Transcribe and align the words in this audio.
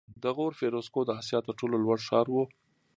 د 0.23 0.25
غور 0.35 0.53
فیروزکوه 0.59 1.03
د 1.05 1.11
اسیا 1.19 1.39
تر 1.45 1.53
ټولو 1.59 1.75
لوړ 1.83 1.99
ښار 2.07 2.27
و 2.31 2.35